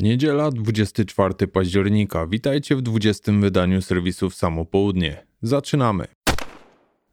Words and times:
Niedziela, 0.00 0.50
24 0.50 1.34
października. 1.52 2.26
Witajcie 2.26 2.76
w 2.76 2.82
20 2.82 3.32
wydaniu 3.32 3.82
serwisów 3.82 4.34
Samo 4.34 4.64
Południe. 4.64 5.26
Zaczynamy. 5.42 6.04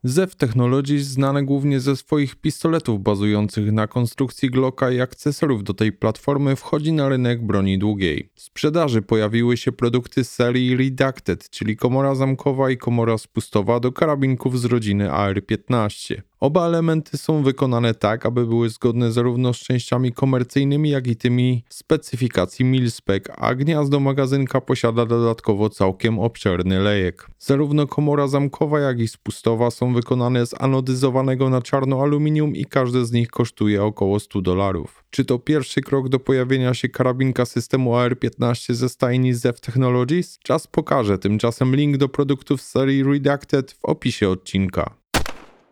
Zew 0.07 0.35
Technologies 0.35 1.07
znane 1.07 1.43
głównie 1.43 1.79
ze 1.79 1.95
swoich 1.95 2.35
pistoletów 2.35 3.03
bazujących 3.03 3.71
na 3.71 3.87
konstrukcji 3.87 4.49
Glocka 4.49 4.91
i 4.91 5.01
akcesoriów 5.01 5.63
do 5.63 5.73
tej 5.73 5.91
platformy 5.91 6.55
wchodzi 6.55 6.93
na 6.93 7.09
rynek 7.09 7.45
broni 7.45 7.79
długiej. 7.79 8.29
W 8.35 8.41
sprzedaży 8.41 9.01
pojawiły 9.01 9.57
się 9.57 9.71
produkty 9.71 10.23
serii 10.23 10.77
Redacted, 10.77 11.49
czyli 11.49 11.77
komora 11.77 12.15
zamkowa 12.15 12.71
i 12.71 12.77
komora 12.77 13.17
spustowa 13.17 13.79
do 13.79 13.91
karabinków 13.91 14.59
z 14.59 14.65
rodziny 14.65 15.11
AR-15. 15.11 16.21
Oba 16.39 16.65
elementy 16.65 17.17
są 17.17 17.43
wykonane 17.43 17.93
tak, 17.93 18.25
aby 18.25 18.47
były 18.47 18.69
zgodne 18.69 19.11
zarówno 19.11 19.53
z 19.53 19.57
częściami 19.57 20.11
komercyjnymi, 20.11 20.89
jak 20.89 21.07
i 21.07 21.15
tymi 21.15 21.63
specyfikacji 21.69 22.65
milspec, 22.65 23.23
a 23.37 23.55
gniazdo 23.55 23.99
magazynka 23.99 24.61
posiada 24.61 25.05
dodatkowo 25.05 25.69
całkiem 25.69 26.19
obszerny 26.19 26.79
lejek. 26.79 27.27
Zarówno 27.39 27.87
komora 27.87 28.27
zamkowa, 28.27 28.79
jak 28.79 28.99
i 28.99 29.07
spustowa 29.07 29.71
są 29.71 29.93
wykonane 29.97 30.45
z 30.45 30.61
anodyzowanego 30.61 31.49
na 31.49 31.61
czarno 31.61 32.01
aluminium 32.01 32.55
i 32.55 32.65
każde 32.65 33.05
z 33.05 33.11
nich 33.11 33.27
kosztuje 33.27 33.83
około 33.83 34.19
100 34.19 34.41
dolarów. 34.41 35.03
Czy 35.09 35.25
to 35.25 35.39
pierwszy 35.39 35.81
krok 35.81 36.09
do 36.09 36.19
pojawienia 36.19 36.73
się 36.73 36.89
karabinka 36.89 37.45
systemu 37.45 37.95
AR-15 37.95 38.73
ze 38.73 38.89
stajni 38.89 39.33
Zev 39.33 39.59
Technologies? 39.61 40.39
Czas 40.43 40.67
pokaże, 40.67 41.17
tymczasem 41.17 41.75
link 41.75 41.97
do 41.97 42.09
produktów 42.09 42.61
z 42.61 42.69
serii 42.69 43.03
Redacted 43.03 43.71
w 43.71 43.85
opisie 43.85 44.29
odcinka. 44.29 44.95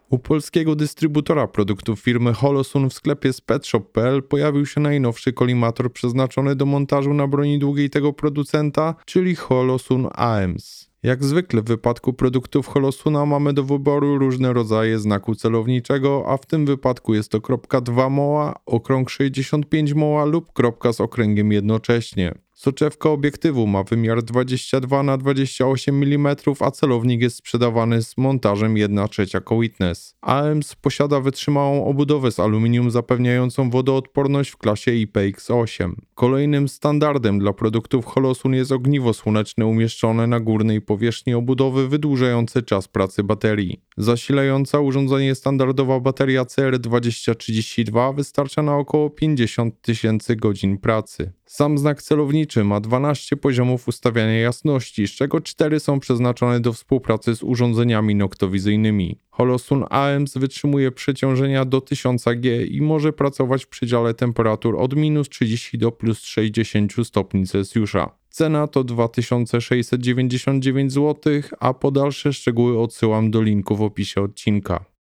U 0.09 0.19
polskiego 0.19 0.75
dystrybutora 0.75 1.47
produktów 1.47 1.99
firmy 1.99 2.33
Holosun 2.33 2.89
w 2.89 2.93
sklepie 2.93 3.33
spetshop.pl 3.33 4.23
pojawił 4.23 4.65
się 4.65 4.81
najnowszy 4.81 5.33
kolimator 5.33 5.93
przeznaczony 5.93 6.55
do 6.55 6.65
montażu 6.65 7.13
na 7.13 7.27
broni 7.27 7.59
długiej 7.59 7.89
tego 7.89 8.13
producenta, 8.13 8.95
czyli 9.05 9.35
Holosun 9.35 10.07
AEMS. 10.13 10.89
Jak 11.05 11.23
zwykle 11.23 11.61
w 11.61 11.65
wypadku 11.65 12.13
produktów 12.13 12.67
Holosuna 12.67 13.25
mamy 13.25 13.53
do 13.53 13.63
wyboru 13.63 14.17
różne 14.17 14.53
rodzaje 14.53 14.99
znaku 14.99 15.35
celowniczego, 15.35 16.25
a 16.27 16.37
w 16.37 16.45
tym 16.45 16.65
wypadku 16.65 17.13
jest 17.13 17.31
to 17.31 17.41
kropka 17.41 17.81
2 17.81 18.09
moła, 18.09 18.55
okrąg 18.65 19.09
65 19.09 19.93
moła 19.93 20.25
lub 20.25 20.53
kropka 20.53 20.93
z 20.93 21.01
okręgiem 21.01 21.51
jednocześnie. 21.51 22.44
Soczewka 22.55 23.09
obiektywu 23.09 23.67
ma 23.67 23.83
wymiar 23.83 24.23
22 24.23 25.03
na 25.03 25.17
28 25.17 26.03
mm, 26.03 26.35
a 26.59 26.71
celownik 26.71 27.21
jest 27.21 27.35
sprzedawany 27.35 28.01
z 28.01 28.17
montażem 28.17 28.77
1 28.77 29.07
trzecia 29.07 29.41
Witness. 29.59 30.15
AEMS 30.21 30.75
posiada 30.75 31.19
wytrzymałą 31.19 31.85
obudowę 31.85 32.31
z 32.31 32.39
aluminium 32.39 32.91
zapewniającą 32.91 33.69
wodoodporność 33.69 34.49
w 34.49 34.57
klasie 34.57 34.91
IPX8. 34.91 35.93
Kolejnym 36.13 36.67
standardem 36.67 37.39
dla 37.39 37.53
produktów 37.53 38.05
Holosun 38.05 38.53
jest 38.53 38.71
ogniwo 38.71 39.13
słoneczne 39.13 39.65
umieszczone 39.65 40.27
na 40.27 40.39
górnej 40.39 40.81
powierzchni 40.81 41.33
obudowy 41.33 41.87
wydłużające 41.87 42.61
czas 42.61 42.87
pracy 42.87 43.23
baterii. 43.23 43.81
Zasilająca 43.97 44.79
urządzenie 44.79 45.35
standardowa 45.35 45.99
bateria 45.99 46.43
CR2032 46.43 48.15
wystarcza 48.15 48.61
na 48.61 48.77
około 48.77 49.09
50 49.09 49.81
tysięcy 49.81 50.35
godzin 50.35 50.77
pracy. 50.77 51.31
Sam 51.45 51.77
znak 51.77 52.01
celowniczy 52.01 52.63
ma 52.63 52.79
12 52.79 53.37
poziomów 53.37 53.87
ustawiania 53.87 54.39
jasności, 54.39 55.07
z 55.07 55.11
czego 55.11 55.41
4 55.41 55.79
są 55.79 55.99
przeznaczone 55.99 56.59
do 56.59 56.73
współpracy 56.73 57.35
z 57.35 57.43
urządzeniami 57.43 58.15
noktowizyjnymi. 58.15 59.19
Holosun 59.29 59.85
AEMS 59.89 60.37
wytrzymuje 60.37 60.91
przeciążenia 60.91 61.65
do 61.65 61.79
1000G 61.79 62.67
i 62.67 62.81
może 62.81 63.13
pracować 63.13 63.65
w 63.65 63.67
przedziale 63.67 64.13
temperatur 64.13 64.75
od 64.75 64.95
minus 64.95 65.29
30 65.29 65.77
do 65.77 65.91
plus 65.91 66.21
60 66.21 66.93
stopni 67.03 67.47
Celsjusza. 67.47 68.09
Cena 68.29 68.67
to 68.67 68.83
2699 68.83 70.93
zł, 70.93 71.33
a 71.59 71.73
po 71.73 71.91
dalsze 71.91 72.33
szczegóły 72.33 72.79
odsyłam 72.79 73.31
do 73.31 73.41
linku 73.41 73.75
w 73.75 73.81
opisie 73.81 74.21
odcinka. 74.21 74.94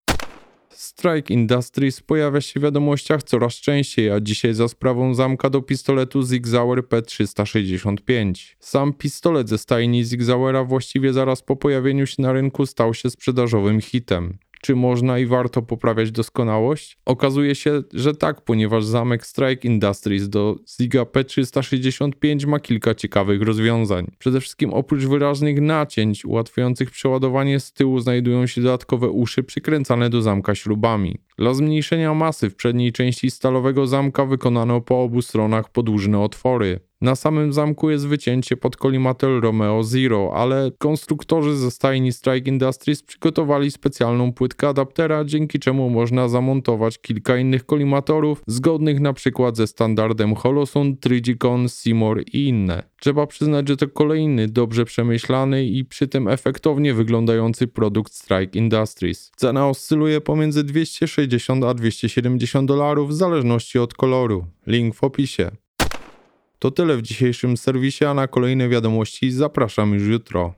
Strike 0.77 1.35
Industries 1.35 2.01
pojawia 2.01 2.41
się 2.41 2.61
w 2.61 2.63
wiadomościach 2.63 3.23
coraz 3.23 3.55
częściej, 3.55 4.11
a 4.11 4.21
dzisiaj 4.21 4.55
za 4.55 4.69
sprawą 4.69 5.15
zamka 5.15 5.51
do 5.51 5.63
pistoletu 5.63 6.23
Zig 6.23 6.49
Sauer 6.49 6.79
P365. 6.79 8.55
Sam 8.59 8.93
pistolet 8.93 9.49
ze 9.49 9.59
stajni 9.59 10.05
Zig 10.05 10.25
Sauera 10.25 10.65
właściwie 10.65 11.13
zaraz 11.13 11.43
po 11.43 11.57
pojawieniu 11.57 12.07
się 12.07 12.23
na 12.23 12.33
rynku 12.33 12.67
stał 12.67 12.95
się 12.95 13.11
sprzedażowym 13.11 13.81
hitem 13.81 14.39
czy 14.65 14.77
można 14.77 15.19
i 15.19 15.27
warto 15.27 15.63
poprawiać 15.63 16.11
doskonałość? 16.11 16.99
Okazuje 17.05 17.55
się, 17.55 17.83
że 17.93 18.15
tak, 18.15 18.41
ponieważ 18.41 18.85
zamek 18.85 19.27
Strike 19.27 19.69
Industries 19.69 20.29
do 20.29 20.57
Ziga 20.81 21.03
P365 21.03 22.47
ma 22.47 22.61
kilka 22.61 22.95
ciekawych 22.95 23.43
rozwiązań. 23.43 24.11
Przede 24.19 24.41
wszystkim 24.41 24.73
oprócz 24.73 25.05
wyraźnych 25.05 25.61
nacięć 25.61 26.25
ułatwiających 26.25 26.91
przeładowanie 26.91 27.61
z 27.61 27.73
tyłu 27.73 28.01
znajdują 28.01 28.47
się 28.47 28.61
dodatkowe 28.61 29.09
uszy 29.09 29.43
przykręcane 29.43 30.11
do 30.11 30.23
zamka 30.23 30.55
śrubami. 30.55 31.19
Dla 31.39 31.55
zmniejszenia 31.55 32.15
masy 32.15 32.51
w 32.51 32.57
przedniej 32.57 32.93
części 32.93 33.31
stalowego 33.31 33.87
zamka 33.87 34.25
wykonano 34.27 34.81
po 34.81 35.03
obu 35.03 35.23
stronach 35.23 35.73
podłużne 35.73 36.21
otwory. 36.21 36.81
Na 37.05 37.17
samym 37.17 37.53
zamku 37.53 37.91
jest 37.91 38.07
wycięcie 38.07 38.57
pod 38.57 38.77
kolimator 38.77 39.43
Romeo 39.43 39.83
Zero, 39.83 40.31
ale 40.35 40.71
konstruktorzy 40.79 41.57
ze 41.57 41.71
stajni 41.71 42.13
Strike 42.13 42.51
Industries 42.51 43.03
przygotowali 43.03 43.71
specjalną 43.71 44.33
płytkę 44.33 44.69
adaptera, 44.69 45.25
dzięki 45.25 45.59
czemu 45.59 45.91
można 45.91 46.29
zamontować 46.29 46.99
kilka 46.99 47.37
innych 47.37 47.67
kolimatorów, 47.67 48.43
zgodnych 48.47 49.01
na 49.01 49.13
przykład 49.13 49.57
ze 49.57 49.67
standardem 49.67 50.35
Holosun, 50.35 50.97
Trigicon, 50.97 51.69
Seymour 51.69 52.23
i 52.33 52.49
inne. 52.49 52.83
Trzeba 53.01 53.27
przyznać, 53.27 53.69
że 53.69 53.77
to 53.77 53.89
kolejny 53.89 54.49
dobrze 54.49 54.85
przemyślany 54.85 55.65
i 55.67 55.85
przy 55.85 56.09
tym 56.09 56.29
efektownie 56.29 56.95
wyglądający 56.95 57.67
produkt 57.67 58.15
Strike 58.15 58.59
Industries. 58.59 59.33
Cena 59.37 59.69
oscyluje 59.69 60.21
pomiędzy 60.21 60.65
260 60.65 61.65
a 61.65 61.75
270 61.75 62.69
dolarów 62.69 63.11
w 63.11 63.15
zależności 63.15 63.79
od 63.79 63.95
koloru. 63.95 64.47
Link 64.67 64.95
w 64.95 65.05
opisie. 65.05 65.64
To 66.65 66.71
tyle 66.71 66.97
w 66.97 67.03
dzisiejszym 67.03 67.57
serwisie, 67.57 68.05
a 68.05 68.15
na 68.15 68.29
kolejne 68.29 68.69
wiadomości 68.69 69.31
zapraszam 69.31 69.95
już 69.95 70.09
jutro. 70.09 70.55